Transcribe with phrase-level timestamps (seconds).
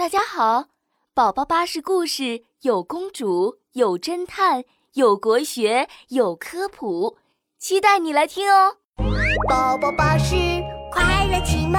[0.00, 0.68] 大家好，
[1.12, 7.18] 宝宝巴士故事有公主，有侦探，有国学，有科普，
[7.58, 8.78] 期待你来听哦！
[9.46, 10.34] 宝宝巴士
[10.90, 11.78] 快乐启蒙。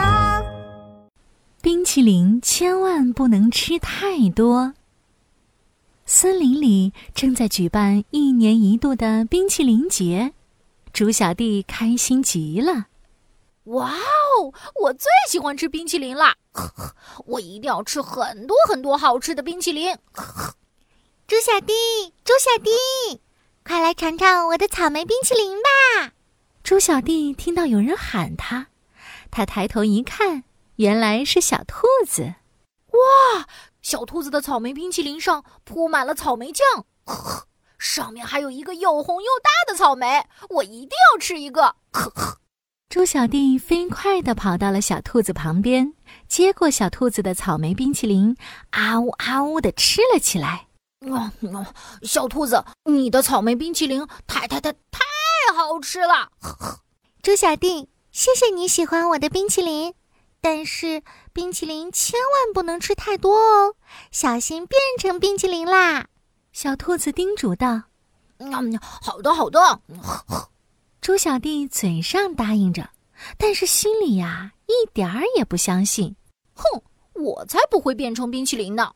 [1.63, 4.75] 冰淇淋千万不能吃太多。
[6.05, 10.33] 森林里正在举办一年一度的冰淇淋节，
[10.93, 12.85] 猪小弟开心极了。
[13.63, 14.53] 哇哦！
[14.83, 16.35] 我最喜欢吃冰淇淋啦！
[17.25, 19.97] 我一定要吃很多很多好吃的冰淇淋。
[21.27, 21.73] 猪小弟，
[22.25, 23.21] 猪小弟，
[23.63, 26.11] 快来尝尝我的草莓冰淇淋吧！
[26.63, 28.67] 猪小弟听到有人喊他，
[29.31, 30.43] 他抬头一看，
[30.75, 32.35] 原来是小兔子。
[32.87, 33.47] 哇！
[33.81, 36.85] 小兔子的草莓冰淇淋上铺满了草莓酱，
[37.79, 41.77] 上面还有一个又红又大的草莓，我一定要吃一个。
[42.91, 45.93] 猪小弟飞快地跑到了小兔子旁边，
[46.27, 48.35] 接过小兔子的草莓冰淇淋，
[48.71, 50.67] 啊呜啊呜地吃了起来。
[50.99, 51.31] 哦，
[52.03, 54.99] 小兔子，你的草莓冰淇淋太太太太
[55.55, 56.31] 好吃了！
[57.23, 59.93] 猪小弟，谢谢你喜欢我的冰淇淋，
[60.41, 63.75] 但是冰淇淋千万不能吃太多哦，
[64.11, 66.07] 小心变成冰淇淋啦！
[66.51, 67.83] 小兔子叮嘱道。
[68.39, 69.79] 嗯，好的，好的。
[71.01, 72.91] 猪小弟嘴上答应着，
[73.35, 76.15] 但是心里呀一点儿也不相信。
[76.53, 78.93] 哼，我才不会变成冰淇淋呢！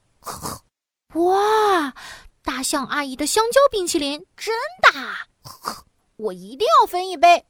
[1.16, 1.96] 哇，
[2.44, 5.30] 大象阿姨的香蕉冰淇淋真大，
[6.18, 7.44] 我一定要分一杯。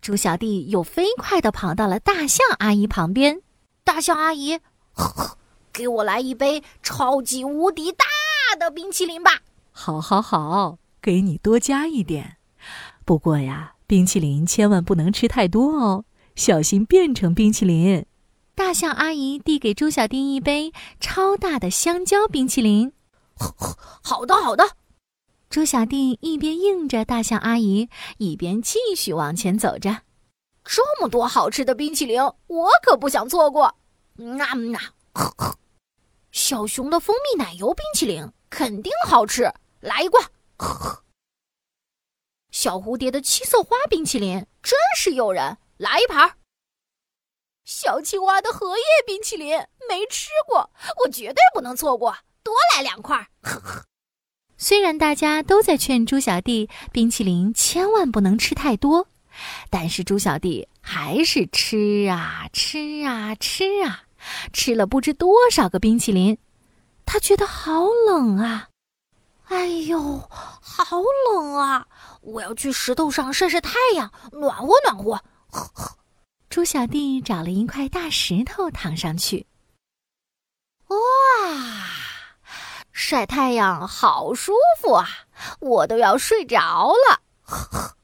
[0.00, 3.42] 猪小弟又飞快地跑到了大象阿姨旁边。
[3.82, 4.60] 大象阿姨，
[5.72, 8.04] 给我来一杯超级无敌大
[8.56, 9.42] 的冰淇淋吧！
[9.72, 12.36] 好，好，好，给你多加一点。
[13.06, 16.04] 不过呀，冰淇淋千万不能吃太多哦，
[16.34, 18.04] 小心变成冰淇淋。
[18.56, 22.92] 大象阿姨递给猪小弟一杯超大的香蕉冰淇淋。
[24.02, 24.70] 好的，好的。
[25.48, 30.02] 猪小弟一边应着大象阿姨，一边继续往前走着。
[30.64, 33.66] 这么多好吃的冰淇淋，我可不想错过。
[33.66, 33.76] 啊
[35.14, 35.54] 啊！
[36.32, 40.24] 小熊的蜂蜜奶油冰淇淋肯定好吃，来一罐。
[42.58, 46.36] 小蝴蝶的七色花冰淇淋真是诱人，来一盘。
[47.66, 50.70] 小青蛙的荷叶冰淇淋没吃过，
[51.04, 53.28] 我绝对不能错过，多来两块。
[54.56, 59.06] 虽然大家都在劝猪小弟冰淇淋千万不能吃太多，
[59.68, 64.04] 但是猪小弟还是吃啊吃啊吃啊，
[64.54, 66.38] 吃了不知多少个冰淇淋。
[67.04, 68.70] 他觉得好冷啊！
[69.48, 70.18] 哎呦，
[70.60, 71.86] 好冷啊！
[72.20, 75.22] 我要去石头上晒晒太阳，暖和暖和。
[76.50, 79.46] 猪小弟找了一块大石头躺上去。
[80.88, 80.96] 哇，
[82.92, 85.08] 晒太阳好舒服啊！
[85.60, 87.20] 我都要睡着了。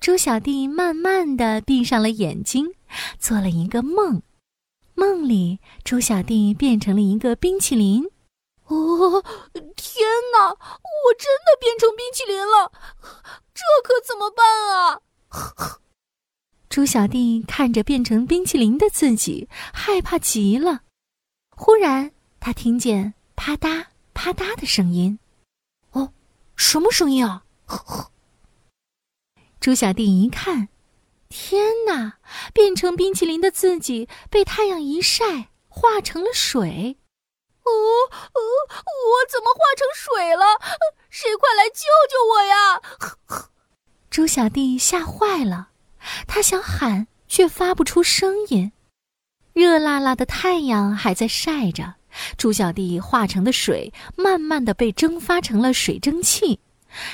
[0.00, 2.74] 猪小弟慢慢的闭上了眼睛，
[3.18, 4.22] 做了一个梦。
[4.94, 8.08] 梦里，猪小弟变成了一个冰淇淋。
[8.66, 9.24] 哦，
[9.74, 9.99] 天
[10.40, 10.48] 哪！
[10.48, 12.72] 我真的变成冰淇淋了，
[13.52, 15.00] 这可怎么办啊？
[16.68, 20.82] 猪小弟看着变成冰淇淋的自己，害怕极了。
[21.56, 25.18] 忽然，他听见啪嗒啪嗒的声音。
[25.90, 26.12] 哦，
[26.56, 27.44] 什么声音啊？
[29.60, 30.68] 猪小弟一看，
[31.28, 32.18] 天哪！
[32.54, 36.96] 变成冰淇淋的自己被太阳一晒，化成了水。
[37.70, 40.44] 哦哦，我怎么化成水了？
[41.08, 42.80] 谁快来救救我呀！
[44.10, 45.68] 猪小弟吓坏了，
[46.26, 48.72] 他想喊却发不出声音。
[49.52, 51.94] 热辣辣的太阳还在晒着，
[52.36, 56.60] 猪小弟化成的水慢慢的被蒸发成了水蒸气，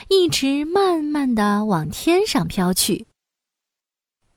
[0.09, 3.06] 一直慢慢的往天上飘去。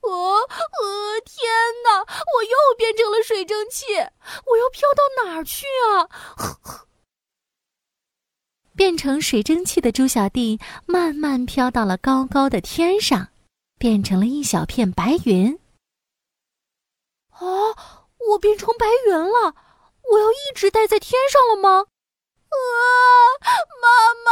[0.02, 1.52] 我呃，天
[1.84, 2.00] 哪！
[2.00, 6.10] 我又变成了水蒸气，我要飘到哪儿去啊？
[8.76, 13.30] 变成水蒸气的猪小弟慢慢飘到了高高的天上，
[13.78, 15.60] 变成了一小片白云。
[17.30, 17.40] 啊！
[18.32, 19.56] 我变成白云了，
[20.12, 21.88] 我要一直待在天上了吗？
[22.50, 22.54] 啊！
[23.82, 24.32] 妈妈，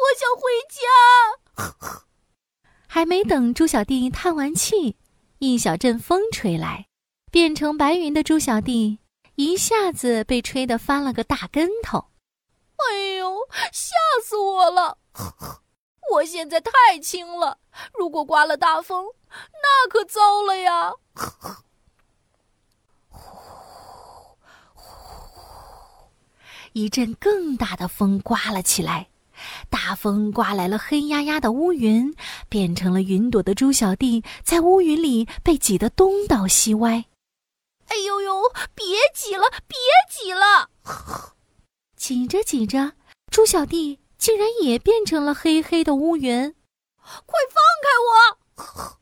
[0.00, 2.02] 我想回家。
[2.88, 4.96] 还没等猪小弟叹完气，
[5.38, 6.86] 一小阵风吹来，
[7.30, 8.98] 变成白云的猪小弟
[9.36, 12.06] 一下子被吹得翻了个大跟头。
[12.76, 13.36] 哎呦，
[13.72, 13.94] 吓
[14.24, 14.98] 死我了！
[16.12, 17.58] 我现在太轻了，
[17.94, 20.92] 如果刮了大风，那可糟了呀！
[24.74, 24.82] 呼
[26.72, 29.08] 一阵更大的风刮了起来，
[29.70, 32.14] 大风刮来了黑压压的乌云，
[32.48, 37.04] 变成了云朵的猪小弟在乌云里被挤得东倒西歪。
[37.92, 38.50] 哎呦呦！
[38.74, 39.76] 别挤了，别
[40.08, 40.70] 挤了！
[41.94, 42.92] 挤着挤着，
[43.30, 46.54] 猪小弟竟然也变成了黑黑的乌云。
[47.26, 48.98] 快放开我！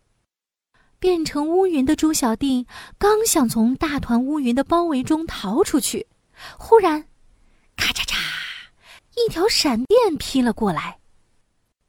[0.99, 2.67] 变成乌云的猪小弟
[2.99, 6.09] 刚想从大团乌云的包围中逃出去，
[6.59, 7.07] 忽然，
[7.77, 8.17] 咔嚓嚓，
[9.15, 10.99] 一条闪电劈了过来。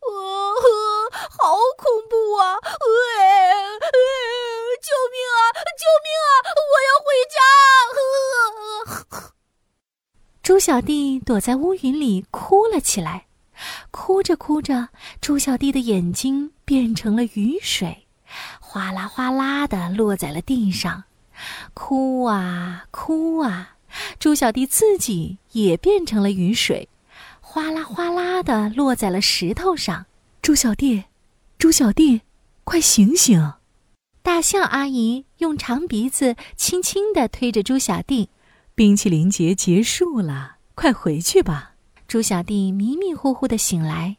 [0.01, 0.09] 呃，
[1.29, 2.53] 好恐怖啊！
[2.53, 2.59] 呃，
[4.81, 5.39] 救命啊！
[5.77, 6.29] 救命啊！
[6.71, 7.37] 我要回家！
[10.41, 13.27] 猪小弟躲在乌云里哭了起来，
[13.91, 14.89] 哭着哭着，
[15.19, 18.07] 猪小弟的眼睛变成了雨水。
[18.59, 21.03] 哗啦哗啦的落在了地上，
[21.73, 23.75] 哭啊哭啊！
[24.17, 26.87] 猪小弟自己也变成了雨水，
[27.41, 30.05] 哗啦哗啦的落在了石头上。
[30.41, 31.03] 猪小弟，
[31.57, 32.21] 猪小弟，
[32.63, 33.53] 快醒醒！
[34.23, 38.29] 大象阿姨用长鼻子轻轻地推着猪小弟。
[38.75, 41.73] 冰淇淋节结束了，快回去吧。
[42.07, 44.17] 猪小弟迷迷糊糊的醒来，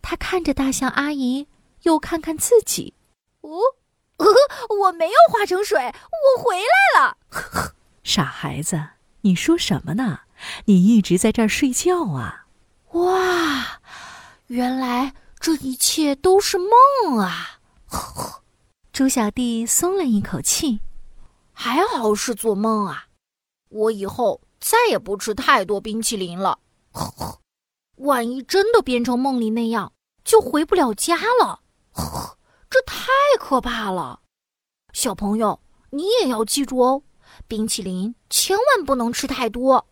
[0.00, 1.46] 他看着大象阿姨，
[1.82, 2.94] 又看看自己。
[3.42, 3.58] 哦。
[4.78, 7.16] 我没有化成水，我回来了。
[8.04, 8.80] 傻孩子，
[9.22, 10.20] 你说什么呢？
[10.66, 12.46] 你一直在这儿睡觉啊！
[12.92, 13.80] 哇，
[14.46, 17.60] 原来这一切都是梦啊！
[18.92, 20.80] 猪小弟松了一口气，
[21.50, 23.06] 还好是做梦啊！
[23.70, 26.58] 我以后再也不吃太多冰淇淋了。
[27.96, 31.60] 万一真的变成梦里那样，就回不了家了。
[32.68, 33.06] 这太
[33.40, 34.20] 可怕了，
[34.92, 35.58] 小朋友，
[35.88, 37.02] 你也要记住哦，
[37.48, 39.86] 冰淇淋千万不能吃太多。